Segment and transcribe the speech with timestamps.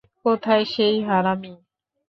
[0.25, 1.53] কোথায় সেই হারামি?